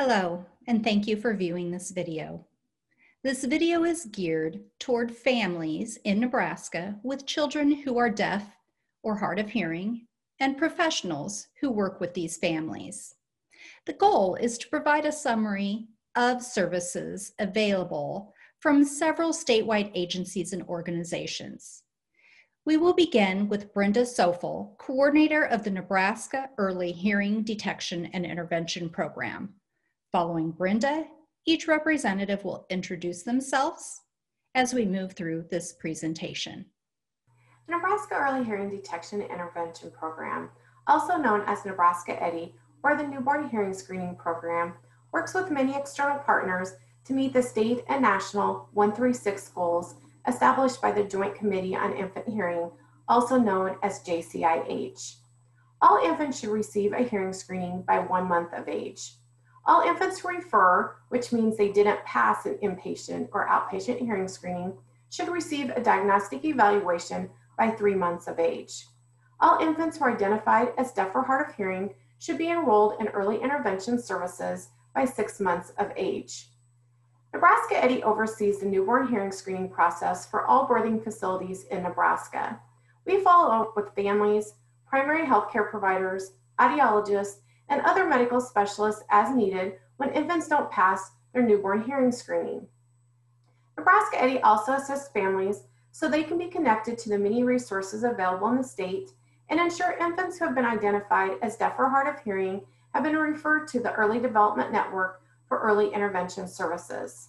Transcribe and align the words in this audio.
Hello, 0.00 0.46
and 0.68 0.84
thank 0.84 1.08
you 1.08 1.16
for 1.16 1.34
viewing 1.34 1.72
this 1.72 1.90
video. 1.90 2.46
This 3.24 3.42
video 3.42 3.82
is 3.82 4.04
geared 4.04 4.60
toward 4.78 5.10
families 5.10 5.98
in 6.04 6.20
Nebraska 6.20 6.94
with 7.02 7.26
children 7.26 7.72
who 7.72 7.98
are 7.98 8.08
deaf 8.08 8.48
or 9.02 9.16
hard 9.16 9.40
of 9.40 9.50
hearing 9.50 10.06
and 10.38 10.56
professionals 10.56 11.48
who 11.60 11.72
work 11.72 11.98
with 11.98 12.14
these 12.14 12.36
families. 12.36 13.16
The 13.86 13.92
goal 13.92 14.36
is 14.36 14.56
to 14.58 14.68
provide 14.68 15.04
a 15.04 15.10
summary 15.10 15.88
of 16.14 16.44
services 16.44 17.32
available 17.40 18.32
from 18.60 18.84
several 18.84 19.32
statewide 19.32 19.90
agencies 19.96 20.52
and 20.52 20.62
organizations. 20.68 21.82
We 22.64 22.76
will 22.76 22.94
begin 22.94 23.48
with 23.48 23.74
Brenda 23.74 24.02
Sofel, 24.02 24.78
coordinator 24.78 25.42
of 25.42 25.64
the 25.64 25.70
Nebraska 25.70 26.50
Early 26.56 26.92
Hearing 26.92 27.42
Detection 27.42 28.06
and 28.12 28.24
Intervention 28.24 28.90
Program. 28.90 29.54
Following 30.10 30.52
Brenda, 30.52 31.04
each 31.44 31.68
representative 31.68 32.42
will 32.42 32.64
introduce 32.70 33.24
themselves 33.24 34.00
as 34.54 34.72
we 34.72 34.86
move 34.86 35.12
through 35.12 35.44
this 35.50 35.74
presentation. 35.74 36.64
The 37.66 37.74
Nebraska 37.74 38.14
Early 38.14 38.42
Hearing 38.42 38.70
Detection 38.70 39.20
and 39.20 39.30
Intervention 39.30 39.90
Program, 39.90 40.48
also 40.86 41.18
known 41.18 41.42
as 41.46 41.66
Nebraska 41.66 42.12
EHDI 42.12 42.54
or 42.82 42.96
the 42.96 43.06
Newborn 43.06 43.50
Hearing 43.50 43.74
Screening 43.74 44.16
Program, 44.16 44.72
works 45.12 45.34
with 45.34 45.50
many 45.50 45.76
external 45.76 46.20
partners 46.20 46.72
to 47.04 47.12
meet 47.12 47.34
the 47.34 47.42
state 47.42 47.84
and 47.88 48.00
national 48.00 48.70
136 48.72 49.50
goals 49.50 49.96
established 50.26 50.80
by 50.80 50.90
the 50.90 51.04
Joint 51.04 51.34
Committee 51.34 51.76
on 51.76 51.92
Infant 51.92 52.26
Hearing, 52.26 52.70
also 53.08 53.38
known 53.38 53.76
as 53.82 54.02
JCIH. 54.04 55.16
All 55.82 55.98
infants 56.02 56.40
should 56.40 56.48
receive 56.48 56.94
a 56.94 57.02
hearing 57.02 57.34
screening 57.34 57.82
by 57.82 57.98
one 57.98 58.26
month 58.26 58.54
of 58.54 58.68
age. 58.68 59.12
All 59.68 59.82
infants 59.82 60.18
who 60.18 60.28
refer, 60.28 60.96
which 61.10 61.30
means 61.30 61.56
they 61.58 61.70
didn't 61.70 62.02
pass 62.06 62.46
an 62.46 62.54
inpatient 62.62 63.28
or 63.32 63.46
outpatient 63.46 63.98
hearing 63.98 64.26
screening, 64.26 64.72
should 65.10 65.28
receive 65.28 65.68
a 65.68 65.82
diagnostic 65.82 66.42
evaluation 66.46 67.28
by 67.58 67.70
three 67.70 67.94
months 67.94 68.28
of 68.28 68.38
age. 68.38 68.86
All 69.40 69.58
infants 69.58 69.98
who 69.98 70.06
are 70.06 70.14
identified 70.14 70.72
as 70.78 70.92
deaf 70.92 71.14
or 71.14 71.22
hard 71.22 71.50
of 71.50 71.54
hearing 71.54 71.90
should 72.18 72.38
be 72.38 72.48
enrolled 72.48 72.94
in 72.98 73.08
early 73.08 73.42
intervention 73.42 74.00
services 74.00 74.70
by 74.94 75.04
six 75.04 75.38
months 75.38 75.70
of 75.76 75.92
age. 75.98 76.48
Nebraska 77.34 77.74
EHDI 77.74 78.02
oversees 78.04 78.60
the 78.60 78.66
newborn 78.66 79.06
hearing 79.06 79.30
screening 79.30 79.68
process 79.68 80.24
for 80.24 80.46
all 80.46 80.66
birthing 80.66 81.04
facilities 81.04 81.64
in 81.64 81.82
Nebraska. 81.82 82.58
We 83.04 83.20
follow 83.20 83.52
up 83.52 83.76
with 83.76 83.94
families, 83.94 84.54
primary 84.86 85.26
healthcare 85.26 85.68
providers, 85.68 86.32
audiologists, 86.58 87.40
and 87.68 87.80
other 87.82 88.06
medical 88.06 88.40
specialists 88.40 89.02
as 89.10 89.34
needed 89.34 89.74
when 89.96 90.12
infants 90.12 90.48
don't 90.48 90.70
pass 90.70 91.10
their 91.32 91.42
newborn 91.42 91.82
hearing 91.82 92.12
screening. 92.12 92.66
Nebraska 93.76 94.16
EHDI 94.16 94.40
also 94.42 94.72
assists 94.72 95.08
families 95.08 95.64
so 95.92 96.08
they 96.08 96.22
can 96.22 96.38
be 96.38 96.48
connected 96.48 96.98
to 96.98 97.08
the 97.08 97.18
many 97.18 97.44
resources 97.44 98.04
available 98.04 98.48
in 98.48 98.56
the 98.56 98.64
state 98.64 99.10
and 99.50 99.60
ensure 99.60 99.96
infants 100.00 100.38
who 100.38 100.44
have 100.44 100.54
been 100.54 100.64
identified 100.64 101.32
as 101.42 101.56
deaf 101.56 101.74
or 101.78 101.88
hard 101.88 102.06
of 102.06 102.22
hearing 102.22 102.60
have 102.94 103.02
been 103.02 103.16
referred 103.16 103.68
to 103.68 103.80
the 103.80 103.92
Early 103.92 104.18
Development 104.18 104.72
Network 104.72 105.22
for 105.46 105.58
early 105.60 105.92
intervention 105.92 106.46
services. 106.46 107.28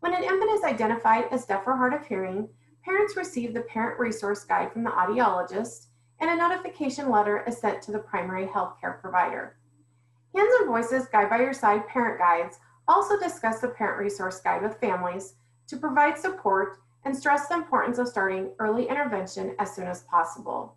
When 0.00 0.14
an 0.14 0.24
infant 0.24 0.50
is 0.52 0.64
identified 0.64 1.26
as 1.30 1.44
deaf 1.44 1.66
or 1.66 1.76
hard 1.76 1.92
of 1.92 2.06
hearing, 2.06 2.48
parents 2.84 3.16
receive 3.16 3.52
the 3.52 3.62
parent 3.62 3.98
resource 3.98 4.44
guide 4.44 4.72
from 4.72 4.84
the 4.84 4.90
audiologist 4.90 5.86
and 6.20 6.30
a 6.30 6.36
notification 6.36 7.10
letter 7.10 7.42
is 7.46 7.58
sent 7.58 7.82
to 7.82 7.92
the 7.92 7.98
primary 7.98 8.46
health 8.46 8.74
care 8.80 8.98
provider. 9.00 9.56
Hands 10.34 10.54
and 10.60 10.68
Voices 10.68 11.08
Guide 11.08 11.28
by 11.28 11.38
Your 11.38 11.52
Side 11.52 11.86
parent 11.88 12.18
guides 12.18 12.58
also 12.86 13.18
discuss 13.18 13.60
the 13.60 13.68
parent 13.68 13.98
resource 13.98 14.40
guide 14.40 14.62
with 14.62 14.78
families 14.78 15.34
to 15.66 15.76
provide 15.76 16.18
support 16.18 16.78
and 17.04 17.16
stress 17.16 17.48
the 17.48 17.54
importance 17.54 17.98
of 17.98 18.08
starting 18.08 18.50
early 18.58 18.88
intervention 18.88 19.56
as 19.58 19.74
soon 19.74 19.86
as 19.86 20.02
possible. 20.04 20.76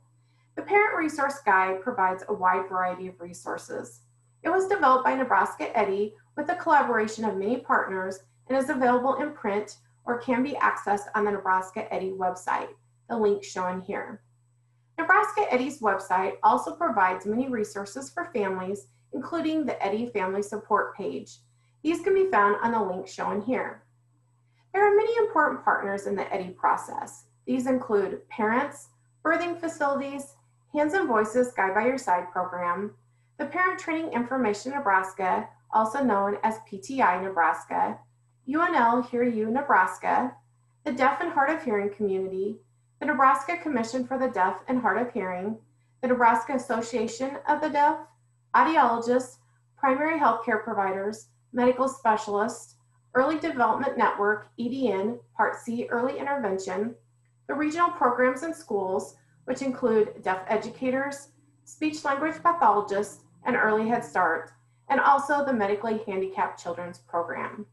The 0.55 0.61
Parent 0.61 0.97
Resource 0.97 1.39
Guide 1.45 1.81
provides 1.81 2.23
a 2.27 2.33
wide 2.33 2.69
variety 2.69 3.07
of 3.07 3.19
resources. 3.19 4.01
It 4.43 4.49
was 4.49 4.67
developed 4.67 5.03
by 5.03 5.15
Nebraska 5.15 5.71
EHDI 5.75 6.13
with 6.35 6.47
the 6.47 6.55
collaboration 6.55 7.25
of 7.25 7.37
many 7.37 7.57
partners 7.57 8.19
and 8.47 8.57
is 8.57 8.69
available 8.69 9.15
in 9.15 9.33
print 9.33 9.77
or 10.05 10.19
can 10.19 10.43
be 10.43 10.51
accessed 10.53 11.07
on 11.15 11.25
the 11.25 11.31
Nebraska 11.31 11.87
EHDI 11.91 12.17
website, 12.17 12.69
the 13.09 13.17
link 13.17 13.43
shown 13.43 13.81
here. 13.81 14.21
Nebraska 14.97 15.45
EHDI's 15.51 15.79
website 15.79 16.33
also 16.43 16.75
provides 16.75 17.25
many 17.25 17.47
resources 17.49 18.11
for 18.11 18.25
families, 18.25 18.87
including 19.13 19.65
the 19.65 19.73
EHDI 19.73 20.11
Family 20.11 20.41
Support 20.41 20.95
page. 20.95 21.37
These 21.83 22.01
can 22.01 22.13
be 22.13 22.29
found 22.31 22.57
on 22.63 22.71
the 22.71 22.81
link 22.81 23.07
shown 23.07 23.41
here. 23.41 23.83
There 24.73 24.85
are 24.85 24.95
many 24.95 25.15
important 25.17 25.63
partners 25.63 26.07
in 26.07 26.15
the 26.15 26.23
EHDI 26.23 26.55
process. 26.55 27.25
These 27.45 27.67
include 27.67 28.27
parents, 28.29 28.89
birthing 29.23 29.59
facilities, 29.59 30.35
Hands 30.73 30.93
and 30.93 31.07
Voices 31.07 31.53
Guide 31.53 31.75
by 31.75 31.85
Your 31.85 31.97
Side 31.97 32.31
program, 32.31 32.95
the 33.37 33.45
Parent 33.45 33.79
Training 33.79 34.13
Information 34.13 34.71
Nebraska, 34.71 35.47
also 35.71 36.03
known 36.03 36.37
as 36.43 36.59
PTI 36.71 37.21
Nebraska, 37.21 37.99
UNL 38.47 39.07
Hear 39.09 39.23
You 39.23 39.49
Nebraska, 39.49 40.35
the 40.83 40.91
Deaf 40.91 41.21
and 41.21 41.31
Hard 41.31 41.49
of 41.49 41.63
Hearing 41.63 41.89
Community, 41.93 42.57
the 42.99 43.05
Nebraska 43.05 43.57
Commission 43.57 44.05
for 44.05 44.17
the 44.17 44.29
Deaf 44.29 44.61
and 44.67 44.81
Hard 44.81 45.05
of 45.05 45.13
Hearing, 45.13 45.57
the 46.01 46.07
Nebraska 46.07 46.53
Association 46.53 47.37
of 47.47 47.61
the 47.61 47.69
Deaf, 47.69 47.97
audiologists, 48.55 49.37
primary 49.77 50.19
healthcare 50.19 50.63
providers, 50.63 51.27
medical 51.51 51.87
specialists, 51.87 52.75
Early 53.15 53.37
Development 53.37 53.97
Network, 53.97 54.49
EDN, 54.59 55.19
Part 55.37 55.55
C 55.57 55.87
Early 55.89 56.17
Intervention, 56.17 56.95
the 57.47 57.53
regional 57.53 57.91
programs 57.91 58.43
and 58.43 58.55
schools, 58.55 59.15
which 59.45 59.61
include 59.61 60.21
deaf 60.23 60.43
educators, 60.47 61.29
speech 61.65 62.03
language 62.03 62.41
pathologists, 62.41 63.23
and 63.45 63.55
early 63.55 63.87
Head 63.87 64.03
Start, 64.03 64.51
and 64.89 64.99
also 64.99 65.45
the 65.45 65.53
Medically 65.53 66.01
Handicapped 66.07 66.61
Children's 66.61 66.99
Program. 66.99 67.65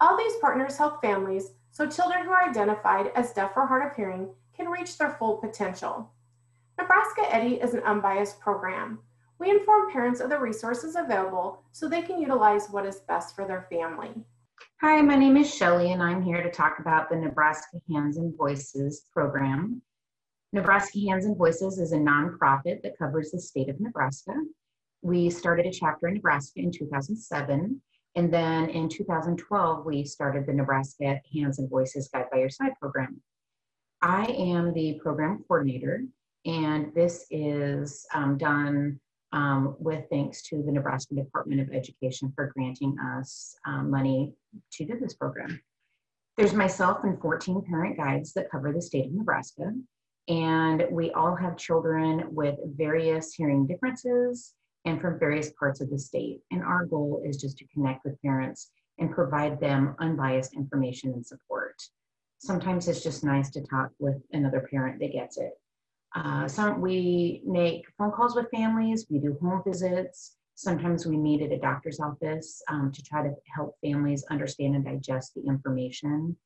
All 0.00 0.16
these 0.16 0.36
partners 0.40 0.76
help 0.76 1.00
families 1.00 1.52
so 1.72 1.88
children 1.88 2.24
who 2.24 2.30
are 2.30 2.48
identified 2.48 3.10
as 3.14 3.32
deaf 3.32 3.52
or 3.56 3.66
hard 3.66 3.90
of 3.90 3.96
hearing 3.96 4.28
can 4.54 4.68
reach 4.68 4.98
their 4.98 5.10
full 5.10 5.38
potential. 5.38 6.10
Nebraska 6.78 7.22
EHDI 7.22 7.64
is 7.64 7.72
an 7.72 7.82
unbiased 7.84 8.38
program. 8.40 8.98
We 9.42 9.50
inform 9.50 9.90
parents 9.90 10.20
of 10.20 10.30
the 10.30 10.38
resources 10.38 10.94
available 10.94 11.64
so 11.72 11.88
they 11.88 12.02
can 12.02 12.20
utilize 12.20 12.70
what 12.70 12.86
is 12.86 13.00
best 13.08 13.34
for 13.34 13.44
their 13.44 13.66
family. 13.72 14.10
Hi, 14.80 15.02
my 15.02 15.16
name 15.16 15.36
is 15.36 15.52
Shelly 15.52 15.90
and 15.90 16.00
I'm 16.00 16.22
here 16.22 16.44
to 16.44 16.48
talk 16.48 16.78
about 16.78 17.10
the 17.10 17.16
Nebraska 17.16 17.80
Hands 17.90 18.16
and 18.18 18.36
Voices 18.36 19.08
program. 19.12 19.82
Nebraska 20.52 21.00
Hands 21.08 21.24
and 21.24 21.36
Voices 21.36 21.80
is 21.80 21.90
a 21.90 21.96
nonprofit 21.96 22.82
that 22.82 22.96
covers 22.96 23.32
the 23.32 23.40
state 23.40 23.68
of 23.68 23.80
Nebraska. 23.80 24.32
We 25.02 25.28
started 25.28 25.66
a 25.66 25.72
chapter 25.72 26.06
in 26.06 26.14
Nebraska 26.14 26.60
in 26.60 26.70
2007, 26.70 27.82
and 28.14 28.32
then 28.32 28.70
in 28.70 28.88
2012, 28.88 29.84
we 29.84 30.04
started 30.04 30.46
the 30.46 30.52
Nebraska 30.52 31.20
Hands 31.34 31.58
and 31.58 31.68
Voices 31.68 32.08
Guide 32.14 32.26
by 32.30 32.38
Your 32.38 32.48
Side 32.48 32.74
program. 32.80 33.20
I 34.02 34.22
am 34.26 34.72
the 34.72 35.00
program 35.02 35.42
coordinator, 35.48 36.04
and 36.46 36.94
this 36.94 37.26
is 37.32 38.06
um, 38.14 38.38
done 38.38 39.00
um, 39.32 39.76
with 39.78 40.04
thanks 40.10 40.42
to 40.42 40.62
the 40.62 40.72
Nebraska 40.72 41.14
Department 41.14 41.60
of 41.60 41.72
Education 41.72 42.32
for 42.34 42.52
granting 42.54 42.96
us 43.16 43.56
um, 43.66 43.90
money 43.90 44.32
to 44.72 44.84
do 44.84 44.98
this 44.98 45.14
program. 45.14 45.60
There's 46.36 46.54
myself 46.54 46.98
and 47.04 47.20
14 47.20 47.62
parent 47.68 47.96
guides 47.96 48.32
that 48.34 48.50
cover 48.50 48.72
the 48.72 48.82
state 48.82 49.06
of 49.06 49.12
Nebraska. 49.12 49.72
And 50.28 50.86
we 50.90 51.10
all 51.12 51.34
have 51.34 51.56
children 51.56 52.24
with 52.30 52.56
various 52.76 53.34
hearing 53.34 53.66
differences 53.66 54.54
and 54.84 55.00
from 55.00 55.18
various 55.18 55.50
parts 55.58 55.80
of 55.80 55.90
the 55.90 55.98
state. 55.98 56.40
And 56.50 56.62
our 56.62 56.86
goal 56.86 57.22
is 57.24 57.36
just 57.36 57.58
to 57.58 57.66
connect 57.68 58.04
with 58.04 58.20
parents 58.22 58.70
and 58.98 59.10
provide 59.10 59.60
them 59.60 59.94
unbiased 59.98 60.54
information 60.54 61.12
and 61.12 61.26
support. 61.26 61.74
Sometimes 62.38 62.88
it's 62.88 63.02
just 63.02 63.24
nice 63.24 63.50
to 63.50 63.62
talk 63.62 63.90
with 63.98 64.16
another 64.32 64.66
parent 64.70 65.00
that 65.00 65.12
gets 65.12 65.38
it. 65.38 65.52
Uh, 66.14 66.46
some 66.46 66.80
we 66.80 67.42
make 67.46 67.84
phone 67.96 68.12
calls 68.12 68.36
with 68.36 68.50
families, 68.50 69.06
we 69.10 69.18
do 69.18 69.36
home 69.40 69.62
visits. 69.66 70.36
Sometimes 70.54 71.06
we 71.06 71.16
meet 71.16 71.42
at 71.42 71.52
a 71.52 71.58
doctor's 71.58 71.98
office 71.98 72.62
um, 72.68 72.92
to 72.92 73.02
try 73.02 73.22
to 73.22 73.34
help 73.54 73.74
families 73.82 74.24
understand 74.30 74.74
and 74.74 74.84
digest 74.84 75.32
the 75.34 75.42
information 75.48 76.36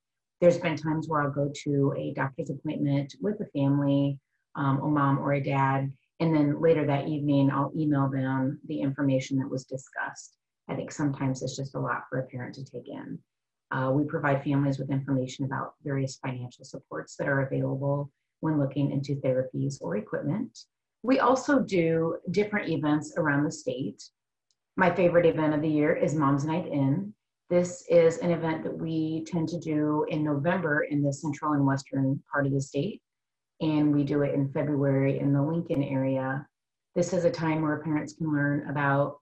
there's 0.40 0.58
been 0.58 0.76
times 0.76 1.08
where 1.08 1.22
I'll 1.22 1.30
go 1.30 1.50
to 1.64 1.94
a 1.96 2.12
doctor's 2.12 2.50
appointment 2.50 3.14
with 3.20 3.40
a 3.40 3.46
family, 3.58 4.18
um, 4.54 4.80
a 4.80 4.86
mom 4.86 5.18
or 5.18 5.32
a 5.34 5.42
dad, 5.42 5.92
and 6.20 6.34
then 6.34 6.60
later 6.60 6.86
that 6.86 7.08
evening 7.08 7.50
I'll 7.50 7.72
email 7.76 8.08
them 8.08 8.60
the 8.66 8.80
information 8.80 9.38
that 9.38 9.50
was 9.50 9.64
discussed. 9.64 10.34
I 10.68 10.74
think 10.74 10.92
sometimes 10.92 11.42
it's 11.42 11.56
just 11.56 11.74
a 11.74 11.80
lot 11.80 12.02
for 12.10 12.18
a 12.18 12.26
parent 12.26 12.54
to 12.56 12.64
take 12.64 12.88
in. 12.88 13.18
Uh, 13.70 13.90
we 13.92 14.04
provide 14.04 14.44
families 14.44 14.78
with 14.78 14.90
information 14.90 15.44
about 15.44 15.74
various 15.82 16.16
financial 16.16 16.64
supports 16.64 17.16
that 17.16 17.28
are 17.28 17.46
available 17.46 18.10
when 18.40 18.58
looking 18.58 18.90
into 18.90 19.16
therapies 19.16 19.76
or 19.80 19.96
equipment. 19.96 20.58
We 21.02 21.20
also 21.20 21.60
do 21.60 22.16
different 22.30 22.68
events 22.68 23.14
around 23.16 23.44
the 23.44 23.52
state. 23.52 24.02
My 24.76 24.94
favorite 24.94 25.26
event 25.26 25.54
of 25.54 25.62
the 25.62 25.68
year 25.68 25.94
is 25.94 26.14
Mom's 26.14 26.44
Night 26.44 26.66
In. 26.66 27.14
This 27.48 27.84
is 27.88 28.18
an 28.18 28.32
event 28.32 28.64
that 28.64 28.76
we 28.76 29.24
tend 29.26 29.48
to 29.50 29.60
do 29.60 30.04
in 30.08 30.24
November 30.24 30.82
in 30.90 31.02
the 31.02 31.12
central 31.12 31.52
and 31.52 31.64
western 31.64 32.20
part 32.32 32.46
of 32.46 32.52
the 32.52 32.60
state, 32.60 33.00
and 33.60 33.94
we 33.94 34.02
do 34.02 34.22
it 34.22 34.34
in 34.34 34.52
February 34.52 35.20
in 35.20 35.32
the 35.32 35.42
Lincoln 35.42 35.82
area. 35.82 36.46
This 36.96 37.12
is 37.12 37.24
a 37.24 37.30
time 37.30 37.62
where 37.62 37.78
parents 37.82 38.14
can 38.14 38.32
learn 38.32 38.68
about 38.68 39.18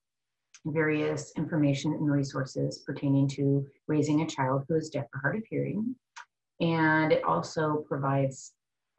various 0.66 1.32
information 1.36 1.92
and 1.92 2.10
resources 2.10 2.82
pertaining 2.86 3.28
to 3.28 3.66
raising 3.86 4.22
a 4.22 4.26
child 4.26 4.64
who 4.68 4.76
is 4.76 4.88
deaf 4.88 5.04
or 5.12 5.20
hard 5.20 5.36
of 5.36 5.42
hearing. 5.50 5.94
And 6.60 7.12
it 7.12 7.24
also 7.24 7.84
provides 7.86 8.52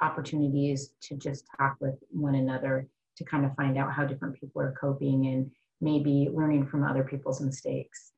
opportunities 0.06 0.94
to 1.02 1.16
just 1.16 1.46
talk 1.58 1.76
with 1.80 1.96
one 2.10 2.36
another 2.36 2.88
to 3.18 3.24
kind 3.24 3.46
of 3.46 3.56
find 3.56 3.78
out 3.78 3.94
how 3.94 4.06
different 4.06 4.40
people 4.40 4.62
are 4.62 4.76
coping 4.80 5.28
and 5.28 5.52
maybe 5.82 6.30
learning 6.34 6.66
from 6.68 6.84
other 6.84 7.04
people's 7.04 7.42
mistakes. 7.42 8.12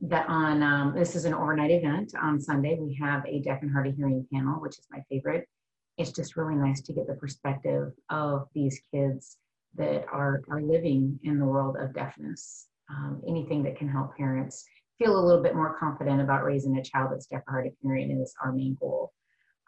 That 0.00 0.26
on 0.28 0.62
um, 0.62 0.94
this 0.94 1.16
is 1.16 1.24
an 1.24 1.34
overnight 1.34 1.70
event 1.70 2.12
on 2.20 2.40
Sunday. 2.40 2.78
We 2.78 2.94
have 3.00 3.24
a 3.26 3.40
deaf 3.40 3.62
and 3.62 3.72
hard 3.72 3.86
of 3.86 3.96
hearing 3.96 4.26
panel, 4.32 4.60
which 4.60 4.78
is 4.78 4.86
my 4.90 5.02
favorite. 5.08 5.48
It's 5.96 6.12
just 6.12 6.36
really 6.36 6.54
nice 6.54 6.82
to 6.82 6.92
get 6.92 7.06
the 7.06 7.14
perspective 7.14 7.92
of 8.10 8.48
these 8.54 8.80
kids 8.92 9.38
that 9.76 10.04
are 10.12 10.42
are 10.50 10.60
living 10.60 11.18
in 11.22 11.38
the 11.38 11.46
world 11.46 11.76
of 11.78 11.94
deafness. 11.94 12.66
Um, 12.90 13.22
anything 13.26 13.62
that 13.64 13.78
can 13.78 13.88
help 13.88 14.16
parents 14.16 14.64
feel 14.98 15.18
a 15.18 15.24
little 15.26 15.42
bit 15.42 15.54
more 15.54 15.78
confident 15.78 16.20
about 16.20 16.44
raising 16.44 16.76
a 16.76 16.82
child 16.82 17.10
that's 17.10 17.26
deaf 17.26 17.42
or 17.48 17.54
hard 17.54 17.66
of 17.66 17.72
hearing 17.82 18.10
is 18.20 18.34
our 18.42 18.52
main 18.52 18.76
goal. 18.78 19.12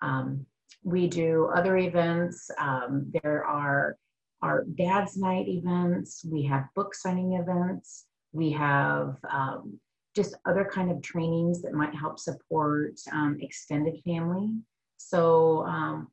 Um, 0.03 0.47
we 0.83 1.07
do 1.07 1.51
other 1.55 1.77
events. 1.77 2.51
Um, 2.59 3.11
there 3.23 3.45
are 3.45 3.97
our 4.43 4.65
dad's 4.77 5.17
night 5.17 5.49
events. 5.49 6.25
We 6.25 6.45
have 6.45 6.69
book 6.75 6.95
signing 6.95 7.35
events. 7.35 8.07
We 8.33 8.51
have 8.53 9.17
um, 9.31 9.79
just 10.15 10.37
other 10.47 10.69
kind 10.73 10.91
of 10.91 11.03
trainings 11.03 11.63
that 11.63 11.73
might 11.73 11.95
help 11.95 12.19
support 12.19 12.95
um, 13.13 13.39
extended 13.41 14.01
family. 14.05 14.53
So 14.97 15.65
um, 15.67 16.09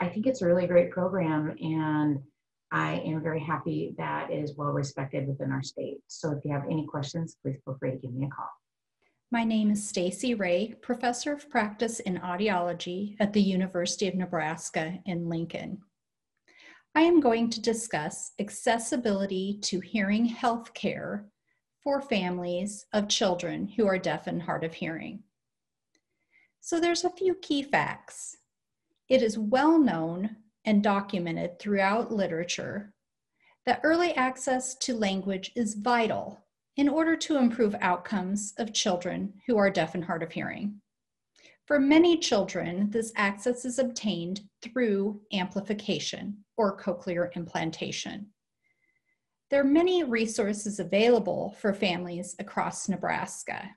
I 0.00 0.08
think 0.08 0.26
it's 0.26 0.42
a 0.42 0.46
really 0.46 0.66
great 0.66 0.90
program 0.90 1.54
and 1.60 2.18
I 2.72 3.00
am 3.00 3.22
very 3.22 3.40
happy 3.40 3.94
that 3.98 4.30
it 4.30 4.42
is 4.42 4.56
well 4.56 4.70
respected 4.70 5.28
within 5.28 5.52
our 5.52 5.62
state. 5.62 5.98
So 6.06 6.32
if 6.32 6.44
you 6.44 6.52
have 6.52 6.64
any 6.64 6.86
questions, 6.86 7.36
please 7.42 7.58
feel 7.64 7.76
free 7.78 7.90
to 7.90 7.98
give 7.98 8.14
me 8.14 8.26
a 8.26 8.30
call. 8.30 8.48
My 9.32 9.44
name 9.44 9.70
is 9.70 9.88
Stacy 9.88 10.34
Ray, 10.34 10.74
Professor 10.82 11.32
of 11.32 11.48
Practice 11.48 12.00
in 12.00 12.18
Audiology 12.18 13.16
at 13.18 13.32
the 13.32 13.40
University 13.40 14.06
of 14.06 14.14
Nebraska 14.14 14.98
in 15.06 15.26
Lincoln. 15.26 15.78
I 16.94 17.00
am 17.00 17.18
going 17.18 17.48
to 17.48 17.62
discuss 17.62 18.32
accessibility 18.38 19.58
to 19.62 19.80
hearing 19.80 20.26
health 20.26 20.74
care 20.74 21.30
for 21.82 22.02
families 22.02 22.84
of 22.92 23.08
children 23.08 23.68
who 23.68 23.86
are 23.86 23.96
deaf 23.96 24.26
and 24.26 24.42
hard 24.42 24.64
of 24.64 24.74
hearing. 24.74 25.22
So 26.60 26.78
there's 26.78 27.04
a 27.04 27.16
few 27.16 27.34
key 27.36 27.62
facts. 27.62 28.36
It 29.08 29.22
is 29.22 29.38
well 29.38 29.78
known 29.78 30.36
and 30.66 30.82
documented 30.82 31.58
throughout 31.58 32.12
literature 32.12 32.92
that 33.64 33.80
early 33.82 34.12
access 34.14 34.74
to 34.74 34.94
language 34.94 35.52
is 35.56 35.72
vital 35.72 36.44
in 36.76 36.88
order 36.88 37.16
to 37.16 37.36
improve 37.36 37.74
outcomes 37.80 38.54
of 38.58 38.72
children 38.72 39.34
who 39.46 39.56
are 39.58 39.70
deaf 39.70 39.94
and 39.94 40.04
hard 40.04 40.22
of 40.22 40.32
hearing. 40.32 40.80
For 41.66 41.78
many 41.78 42.18
children, 42.18 42.90
this 42.90 43.12
access 43.16 43.64
is 43.64 43.78
obtained 43.78 44.40
through 44.62 45.20
amplification 45.32 46.44
or 46.56 46.76
cochlear 46.76 47.34
implantation. 47.36 48.28
There 49.50 49.60
are 49.60 49.64
many 49.64 50.02
resources 50.02 50.80
available 50.80 51.54
for 51.60 51.74
families 51.74 52.34
across 52.38 52.88
Nebraska. 52.88 53.70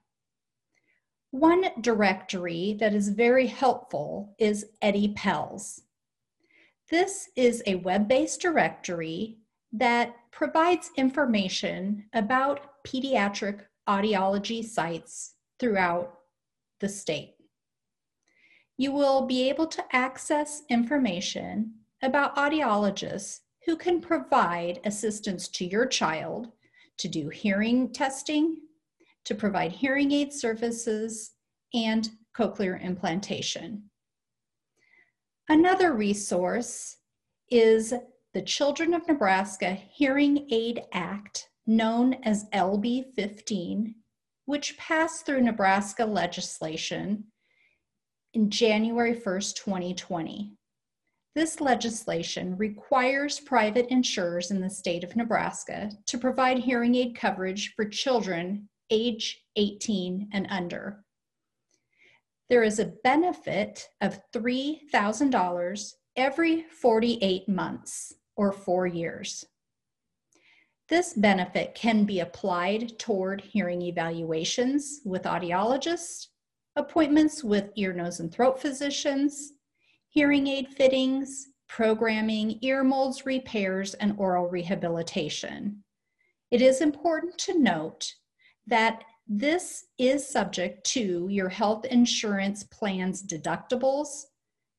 One 1.32 1.66
directory 1.82 2.78
that 2.80 2.94
is 2.94 3.10
very 3.10 3.48
helpful 3.48 4.36
is 4.40 4.66
EHDI-PALS. 4.82 5.82
This 6.90 7.30
is 7.36 7.62
a 7.66 7.76
web-based 7.76 8.40
directory 8.42 9.40
that 9.78 10.16
provides 10.32 10.92
information 10.96 12.06
about 12.14 12.84
pediatric 12.86 13.62
audiology 13.88 14.64
sites 14.64 15.36
throughout 15.60 16.20
the 16.80 16.90
state. 16.90 17.36
You 18.78 18.92
will 18.92 19.26
be 19.26 19.50
able 19.50 19.68
to 19.68 19.84
access 19.92 20.64
information 20.70 21.74
about 22.02 22.36
audiologists 22.36 23.40
who 23.66 23.76
can 23.76 24.02
provide 24.02 24.80
assistance 24.86 25.48
to 25.50 25.66
your 25.66 25.86
child 25.86 26.52
to 26.98 27.08
do 27.08 27.30
hearing 27.30 27.92
testing, 27.92 28.58
to 29.26 29.36
provide 29.36 29.72
hearing 29.72 30.12
aid 30.12 30.32
services, 30.32 31.32
and 31.74 32.10
cochlear 32.38 32.82
implantation. 32.82 33.90
Another 35.50 35.94
resource 35.94 36.98
is 37.50 37.94
the 38.36 38.42
Children 38.42 38.94
of 38.94 39.08
Nebraska 39.08 39.72
Hearing 39.72 40.46
Aid 40.52 40.82
Act, 40.92 41.48
known 41.66 42.16
as 42.24 42.50
LB 42.50 43.14
15, 43.16 43.96
which 44.44 44.78
passed 44.78 45.26
through 45.26 45.42
Nebraska 45.42 46.04
legislation 46.04 47.24
in 48.34 48.50
January 48.50 49.16
1st, 49.16 49.56
2020. 49.56 50.52
This 51.34 51.62
legislation 51.62 52.58
requires 52.58 53.40
private 53.40 53.88
insurers 53.88 54.52
in 54.52 54.60
the 54.60 54.70
state 54.70 55.06
of 55.06 55.16
Nebraska 55.16 55.90
to 56.06 56.18
provide 56.18 56.58
hearing 56.58 56.94
aid 56.94 57.16
coverage 57.16 57.74
for 57.74 57.86
children 57.86 58.68
age 58.90 59.46
18 59.56 60.28
and 60.34 60.46
under. 60.50 61.06
There 62.50 62.64
is 62.64 62.80
a 62.80 62.92
benefit 63.02 63.88
of 64.02 64.20
$3,000 64.34 65.92
every 66.18 66.64
48 66.64 67.48
months 67.48 68.14
or 68.36 68.52
four 68.52 68.88
years. 68.88 69.46
This 70.88 71.14
benefit 71.14 71.74
can 71.74 72.06
be 72.06 72.20
applied 72.20 73.00
toward 73.00 73.42
hearing 73.42 73.82
evaluations 73.82 75.02
with 75.04 75.24
audiologists, 75.24 76.28
appointments 76.76 77.44
with 77.44 77.72
ear, 77.76 77.94
nose, 77.94 78.20
and 78.20 78.32
throat 78.32 78.62
physicians, 78.62 79.54
hearing 80.10 80.48
aid 80.48 80.68
fittings, 80.70 81.48
programming, 81.68 82.60
ear 82.62 82.84
molds 82.84 83.26
repairs, 83.26 83.96
and 83.96 84.18
aural 84.20 84.48
rehabilitation. 84.48 85.84
It 86.52 86.62
is 86.62 86.82
important 86.82 87.38
to 87.40 87.60
note 87.60 88.14
that 88.68 89.04
this 89.28 89.86
is 89.98 90.28
subject 90.28 90.86
to 90.92 91.28
your 91.32 91.50
health 91.50 91.86
insurance 91.86 92.64
plan's 92.64 93.24
deductibles, 93.24 94.26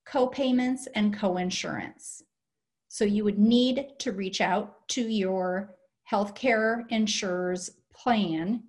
co-payments, 0.06 0.86
and 0.94 1.12
co-insurance. 1.12 2.22
So 2.96 3.04
you 3.04 3.24
would 3.24 3.38
need 3.38 3.88
to 3.98 4.12
reach 4.12 4.40
out 4.40 4.88
to 4.88 5.02
your 5.02 5.74
healthcare 6.10 6.84
insurer's 6.88 7.68
plan 7.92 8.62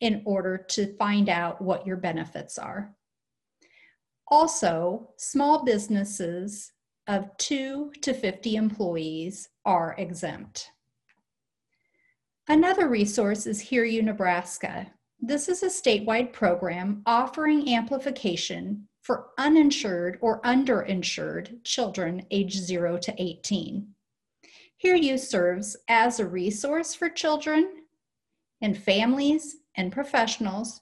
in 0.00 0.22
order 0.24 0.56
to 0.56 0.96
find 0.98 1.28
out 1.28 1.60
what 1.60 1.84
your 1.84 1.96
benefits 1.96 2.58
are. 2.58 2.94
Also, 4.28 5.10
small 5.16 5.64
businesses 5.64 6.70
of 7.08 7.36
2 7.38 7.90
to 8.02 8.14
50 8.14 8.54
employees 8.54 9.48
are 9.64 9.96
exempt. 9.98 10.70
Another 12.48 12.88
resource 12.88 13.48
is 13.48 13.60
Hear 13.60 13.82
You 13.82 14.04
Nebraska. 14.04 14.92
This 15.18 15.48
is 15.48 15.64
a 15.64 15.66
statewide 15.66 16.32
program 16.32 17.02
offering 17.04 17.68
amplification 17.68 18.86
for 19.02 19.30
uninsured 19.36 20.18
or 20.20 20.40
underinsured 20.42 21.62
children 21.64 22.24
age 22.30 22.56
0 22.56 22.98
to 22.98 23.14
18. 23.18 23.88
Hear 24.76 24.94
You 24.94 25.18
serves 25.18 25.76
as 25.88 26.18
a 26.18 26.26
resource 26.26 26.94
for 26.94 27.08
children 27.08 27.84
and 28.60 28.78
families 28.78 29.56
and 29.76 29.92
professionals 29.92 30.80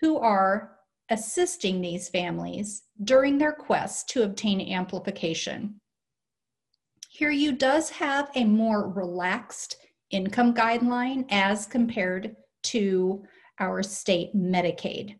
who 0.00 0.18
are 0.18 0.78
assisting 1.10 1.80
these 1.80 2.08
families 2.08 2.82
during 3.04 3.38
their 3.38 3.52
quest 3.52 4.08
to 4.10 4.22
obtain 4.22 4.60
amplification. 4.72 5.80
Hear 7.10 7.30
You 7.30 7.52
does 7.52 7.90
have 7.90 8.30
a 8.34 8.44
more 8.44 8.90
relaxed 8.90 9.76
income 10.10 10.54
guideline 10.54 11.26
as 11.30 11.66
compared 11.66 12.36
to 12.64 13.22
our 13.58 13.82
state 13.82 14.34
Medicaid. 14.34 15.16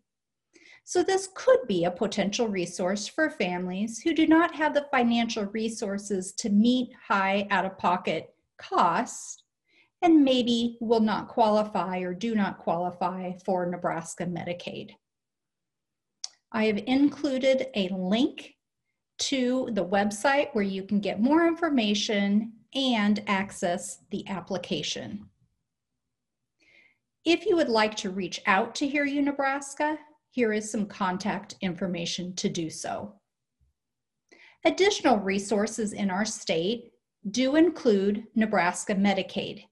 So 0.92 1.02
this 1.02 1.30
could 1.34 1.60
be 1.66 1.84
a 1.84 1.90
potential 1.90 2.48
resource 2.48 3.08
for 3.08 3.30
families 3.30 3.98
who 3.98 4.12
do 4.12 4.26
not 4.26 4.54
have 4.54 4.74
the 4.74 4.88
financial 4.90 5.46
resources 5.46 6.34
to 6.34 6.50
meet 6.50 6.90
high 7.08 7.46
out-of-pocket 7.50 8.28
costs 8.58 9.42
and 10.02 10.22
maybe 10.22 10.76
will 10.82 11.00
not 11.00 11.28
qualify 11.28 12.00
or 12.00 12.12
do 12.12 12.34
not 12.34 12.58
qualify 12.58 13.32
for 13.42 13.64
Nebraska 13.64 14.26
Medicaid. 14.26 14.90
I 16.52 16.64
have 16.64 16.82
included 16.86 17.68
a 17.74 17.88
link 17.88 18.54
to 19.20 19.70
the 19.72 19.86
website 19.86 20.48
where 20.52 20.62
you 20.62 20.82
can 20.82 21.00
get 21.00 21.22
more 21.22 21.46
information 21.46 22.52
and 22.74 23.24
access 23.26 24.00
the 24.10 24.28
application. 24.28 25.30
If 27.24 27.46
you 27.46 27.56
would 27.56 27.70
like 27.70 27.96
to 27.96 28.10
reach 28.10 28.42
out 28.44 28.74
to 28.74 28.86
Hear 28.86 29.06
You 29.06 29.22
Nebraska, 29.22 29.96
here 30.32 30.52
is 30.54 30.70
some 30.70 30.86
contact 30.86 31.56
information 31.60 32.34
to 32.36 32.48
do 32.48 32.70
so. 32.70 33.12
Additional 34.64 35.18
resources 35.18 35.92
in 35.92 36.08
our 36.10 36.24
state 36.24 36.92
do 37.30 37.56
include 37.56 38.24
Nebraska 38.34 38.94
Medicaid. 38.94 39.64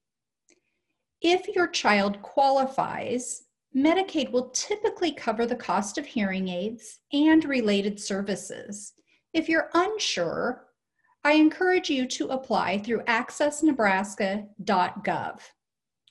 If 1.22 1.48
your 1.48 1.66
child 1.66 2.20
qualifies, 2.20 3.44
Medicaid 3.74 4.30
will 4.30 4.50
typically 4.50 5.12
cover 5.12 5.46
the 5.46 5.56
cost 5.56 5.96
of 5.96 6.04
hearing 6.04 6.48
aids 6.48 6.98
and 7.12 7.42
related 7.44 7.98
services. 7.98 8.92
If 9.32 9.48
you're 9.48 9.70
unsure, 9.72 10.66
I 11.24 11.32
encourage 11.32 11.88
you 11.88 12.06
to 12.06 12.28
apply 12.28 12.76
through 12.78 13.00
accessnebraska.gov 13.04 15.40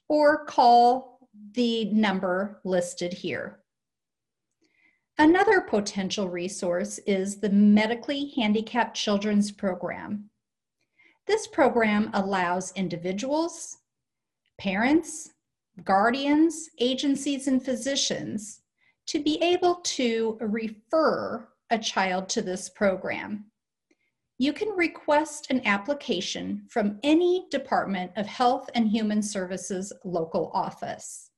or 0.07 0.45
call 0.45 1.19
the 1.53 1.85
number 1.85 2.61
listed 2.63 3.13
here. 3.13 3.58
Another 5.19 5.59
potential 5.59 6.29
resource 6.29 6.97
is 6.99 7.41
the 7.41 7.49
Medically 7.49 8.31
Handicapped 8.37 8.95
Children's 8.95 9.51
Program. 9.51 10.29
This 11.27 11.45
program 11.45 12.09
allows 12.13 12.71
individuals, 12.77 13.79
parents, 14.57 15.31
guardians, 15.83 16.69
agencies, 16.79 17.47
and 17.49 17.61
physicians 17.61 18.61
to 19.07 19.21
be 19.21 19.43
able 19.43 19.81
to 19.83 20.37
refer 20.39 21.45
a 21.69 21.77
child 21.77 22.29
to 22.29 22.41
this 22.41 22.69
program. 22.69 23.43
You 24.37 24.53
can 24.53 24.69
request 24.69 25.47
an 25.49 25.61
application 25.65 26.63
from 26.69 26.97
any 27.03 27.45
Department 27.51 28.13
of 28.15 28.25
Health 28.25 28.69
and 28.73 28.87
Human 28.87 29.21
Services 29.21 29.91
local 30.05 30.49
office. 30.53 31.28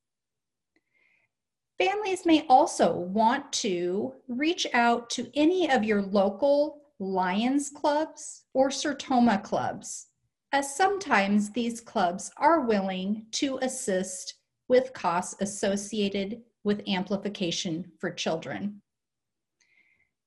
Families 1.82 2.28
may 2.28 2.46
also 2.48 2.94
want 2.94 3.52
to 3.54 4.14
reach 4.28 4.68
out 4.72 5.10
to 5.10 5.32
any 5.34 5.68
of 5.72 5.84
your 5.84 6.04
local 6.04 6.84
Lions 7.00 7.72
clubs 7.72 8.44
or 8.54 8.70
Sertoma 8.70 9.42
clubs, 9.42 10.06
as 10.52 10.76
sometimes 10.76 11.50
these 11.50 11.82
clubs 11.82 12.30
are 12.38 12.68
willing 12.68 13.26
to 13.32 13.58
assist 13.64 14.36
with 14.68 14.94
costs 14.94 15.36
associated 15.42 16.44
with 16.64 16.88
amplification 16.88 17.92
for 18.00 18.12
children. 18.12 18.80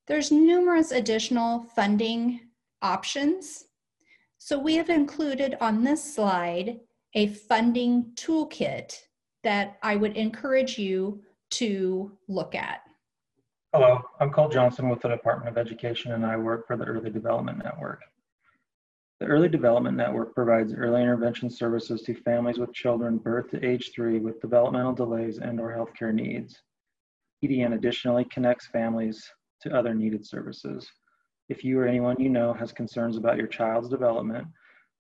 There's 0.09 0.33
numerous 0.33 0.91
additional 0.91 1.67
funding 1.77 2.41
options. 2.83 3.67
So 4.39 4.59
we 4.59 4.75
have 4.75 4.91
included 4.91 5.57
on 5.61 5.85
this 5.85 6.17
slide 6.17 6.81
a 7.15 7.29
funding 7.29 8.07
toolkit 8.17 8.99
that 9.45 9.79
I 9.85 9.95
would 9.95 10.17
encourage 10.17 10.79
you 10.79 11.23
to 11.55 12.13
look 12.29 12.55
at. 12.55 12.83
Hello, 13.73 14.01
I'm 14.21 14.31
Cole 14.31 14.49
Johnson 14.49 14.89
with 14.89 15.01
the 15.01 15.09
Department 15.09 15.49
of 15.49 15.59
Education 15.59 16.13
and 16.13 16.25
I 16.27 16.37
work 16.37 16.67
for 16.67 16.77
the 16.77 16.85
Early 16.85 17.11
Development 17.11 17.59
Network. 17.63 18.03
The 19.21 19.27
Early 19.27 19.49
Development 19.49 19.97
Network 19.97 20.35
provides 20.35 20.75
early 20.75 21.01
intervention 21.01 21.49
services 21.49 22.03
to 22.03 22.15
families 22.15 22.59
with 22.59 22.73
children 22.73 23.19
birth 23.19 23.51
to 23.51 23.65
age 23.65 23.93
three 23.95 24.19
with 24.19 24.41
developmental 24.41 24.95
delays 24.95 25.39
and 25.39 25.61
or 25.61 25.73
healthcare 25.73 26.13
needs. 26.13 26.61
EDN 27.45 27.75
additionally 27.75 28.25
connects 28.33 28.67
families 28.67 29.25
to 29.63 29.73
other 29.73 29.95
needed 29.95 30.27
services. 30.27 30.91
If 31.49 31.63
you 31.63 31.79
or 31.79 31.87
anyone 31.87 32.17
you 32.19 32.31
know 32.31 32.53
has 32.53 32.73
concerns 32.73 33.17
about 33.17 33.37
your 33.37 33.47
child's 33.47 33.89
development, 33.89 34.49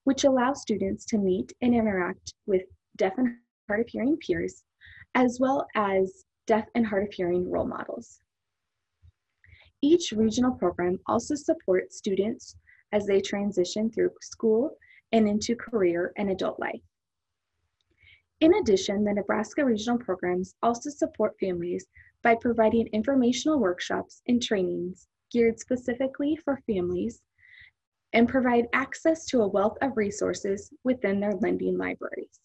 which 0.04 0.24
allow 0.24 0.54
students 0.54 1.04
to 1.06 1.18
meet 1.18 1.52
and 1.60 1.74
interact 1.74 2.32
with 2.46 2.62
deaf 2.96 3.12
and 3.18 3.36
hard 3.68 3.80
of 3.80 3.88
hearing 3.88 4.16
peers, 4.16 4.64
as 5.14 5.38
well 5.38 5.66
as 5.74 6.24
deaf 6.46 6.66
and 6.74 6.86
hard 6.86 7.08
of 7.08 7.12
hearing 7.12 7.50
role 7.50 7.66
models. 7.66 8.20
Each 9.82 10.12
regional 10.12 10.52
program 10.52 10.98
also 11.06 11.34
supports 11.34 11.98
students 11.98 12.56
as 12.92 13.06
they 13.06 13.20
transition 13.20 13.90
through 13.90 14.10
school 14.22 14.76
and 15.12 15.28
into 15.28 15.56
career 15.56 16.12
and 16.16 16.30
adult 16.30 16.58
life. 16.58 16.80
In 18.40 18.54
addition, 18.54 19.04
the 19.04 19.12
Nebraska 19.12 19.64
regional 19.64 19.98
programs 19.98 20.54
also 20.62 20.90
support 20.90 21.34
families 21.38 21.86
by 22.22 22.34
providing 22.34 22.86
informational 22.88 23.60
workshops 23.60 24.22
and 24.26 24.42
trainings 24.42 25.06
geared 25.30 25.58
specifically 25.58 26.36
for 26.36 26.60
families 26.66 27.22
and 28.12 28.28
provide 28.28 28.66
access 28.72 29.26
to 29.26 29.42
a 29.42 29.48
wealth 29.48 29.76
of 29.82 29.96
resources 29.96 30.72
within 30.84 31.20
their 31.20 31.34
lending 31.34 31.76
libraries. 31.76 32.38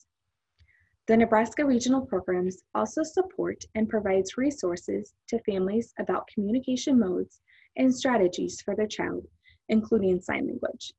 The 1.09 1.17
Nebraska 1.17 1.65
Regional 1.65 2.05
Programs 2.05 2.61
also 2.75 3.01
support 3.01 3.65
and 3.73 3.89
provides 3.89 4.37
resources 4.37 5.15
to 5.29 5.39
families 5.39 5.91
about 5.97 6.27
communication 6.31 6.99
modes 6.99 7.41
and 7.77 7.91
strategies 7.91 8.61
for 8.61 8.75
their 8.75 8.85
child, 8.85 9.25
including 9.69 10.21
sign 10.21 10.45
language. 10.45 10.93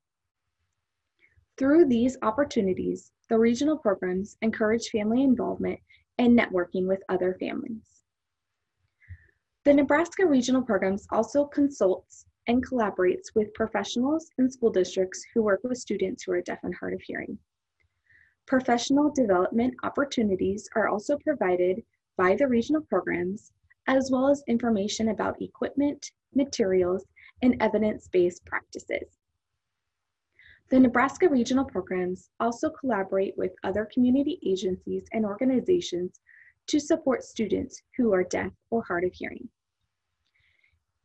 Through 1.58 1.84
these 1.84 2.16
opportunities, 2.22 3.12
the 3.28 3.38
regional 3.38 3.78
programs 3.78 4.36
encourage 4.42 4.88
family 4.88 5.22
involvement 5.22 5.78
and 6.18 6.36
networking 6.36 6.88
with 6.88 7.04
other 7.08 7.36
families. 7.38 8.02
The 9.64 9.74
Nebraska 9.74 10.26
Regional 10.26 10.62
Programs 10.62 11.06
also 11.12 11.44
consults 11.44 12.26
and 12.48 12.66
collaborates 12.66 13.32
with 13.36 13.54
professionals 13.54 14.28
and 14.38 14.52
school 14.52 14.72
districts 14.72 15.24
who 15.32 15.44
work 15.44 15.60
with 15.62 15.78
students 15.78 16.24
who 16.24 16.32
are 16.32 16.42
deaf 16.42 16.58
and 16.64 16.74
hard 16.74 16.94
of 16.94 17.00
hearing. 17.00 17.38
Professional 18.50 19.12
development 19.12 19.74
opportunities 19.84 20.68
are 20.74 20.88
also 20.88 21.16
provided 21.18 21.84
by 22.16 22.34
the 22.34 22.48
regional 22.48 22.82
programs, 22.82 23.52
as 23.86 24.10
well 24.10 24.28
as 24.28 24.42
information 24.48 25.10
about 25.10 25.40
equipment, 25.40 26.10
materials, 26.34 27.04
and 27.42 27.54
evidence-based 27.62 28.44
practices. 28.46 29.18
The 30.68 30.80
Nebraska 30.80 31.28
regional 31.28 31.64
programs 31.64 32.30
also 32.40 32.70
collaborate 32.70 33.38
with 33.38 33.52
other 33.62 33.88
community 33.94 34.40
agencies 34.44 35.04
and 35.12 35.24
organizations 35.24 36.20
to 36.66 36.80
support 36.80 37.22
students 37.22 37.80
who 37.96 38.12
are 38.12 38.24
deaf 38.24 38.50
or 38.70 38.82
hard 38.82 39.04
of 39.04 39.14
hearing. 39.14 39.48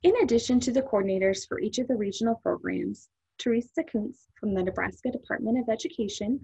In 0.01 0.15
addition 0.23 0.59
to 0.61 0.71
the 0.71 0.81
coordinators 0.81 1.47
for 1.47 1.59
each 1.59 1.77
of 1.77 1.87
the 1.87 1.95
regional 1.95 2.39
programs, 2.41 3.07
Teresa 3.37 3.83
Kuntz 3.83 4.29
from 4.39 4.55
the 4.55 4.63
Nebraska 4.63 5.11
Department 5.11 5.59
of 5.59 5.69
Education 5.69 6.43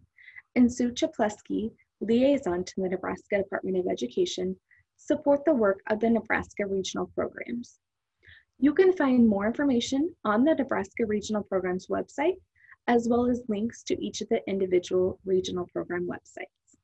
and 0.55 0.72
Sue 0.72 0.91
Chaplesky, 0.91 1.72
liaison 2.01 2.63
to 2.63 2.74
the 2.77 2.89
Nebraska 2.89 3.38
Department 3.38 3.77
of 3.77 3.88
Education, 3.88 4.55
support 4.98 5.46
the 5.46 5.53
work 5.53 5.79
of 5.89 6.00
the 6.00 6.10
Nebraska 6.10 6.65
Regional 6.65 7.08
Programs. 7.15 7.79
You 8.60 8.74
can 8.74 8.93
find 8.93 9.27
more 9.27 9.48
information 9.48 10.13
on 10.25 10.43
the 10.43 10.53
Nebraska 10.53 11.05
Regional 11.05 11.43
Programs 11.43 11.88
website, 11.88 12.36
as 12.88 13.08
well 13.08 13.29
as 13.29 13.41
links 13.48 13.84
to 13.84 14.03
each 14.03 14.22
of 14.22 14.29
the 14.29 14.41
individual 14.48 15.20
regional 15.25 15.67
program 15.67 16.08
websites. 16.08 16.77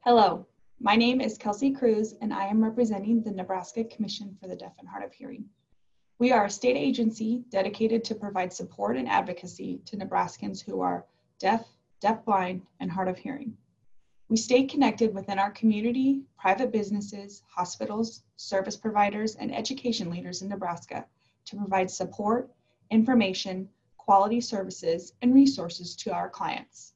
Hello, 0.00 0.46
my 0.80 0.96
name 0.96 1.20
is 1.20 1.36
Kelsey 1.36 1.72
Cruz, 1.72 2.14
and 2.20 2.32
I 2.32 2.46
am 2.46 2.62
representing 2.62 3.22
the 3.22 3.32
Nebraska 3.32 3.84
Commission 3.84 4.36
for 4.40 4.48
the 4.48 4.56
Deaf 4.56 4.72
and 4.78 4.88
Hard 4.88 5.04
of 5.04 5.12
Hearing. 5.12 5.44
We 6.18 6.30
are 6.30 6.44
a 6.44 6.50
state 6.50 6.76
agency 6.76 7.44
dedicated 7.50 8.04
to 8.04 8.14
provide 8.14 8.52
support 8.52 8.96
and 8.96 9.08
advocacy 9.08 9.80
to 9.86 9.96
Nebraskans 9.96 10.64
who 10.64 10.80
are 10.80 11.04
deaf, 11.40 11.66
deafblind, 12.02 12.62
and 12.80 12.90
hard 12.90 13.08
of 13.08 13.18
hearing. 13.18 13.56
We 14.28 14.36
stay 14.36 14.64
connected 14.64 15.14
within 15.14 15.38
our 15.38 15.50
community, 15.50 16.22
private 16.38 16.72
businesses, 16.72 17.42
hospitals, 17.46 18.22
service 18.36 18.76
providers, 18.76 19.36
and 19.36 19.54
education 19.54 20.10
leaders 20.10 20.42
in 20.42 20.48
Nebraska 20.48 21.06
to 21.44 21.56
provide 21.56 21.90
support, 21.90 22.50
information, 22.90 23.68
quality 23.98 24.40
services, 24.40 25.12
and 25.22 25.34
resources 25.34 25.94
to 25.96 26.12
our 26.12 26.28
clients. 26.28 26.94